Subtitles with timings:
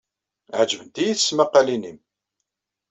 [0.59, 1.97] Ɛejbent-iyi tesmaqqalin-nnem.